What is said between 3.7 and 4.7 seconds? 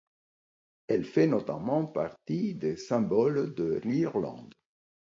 l'Irlande.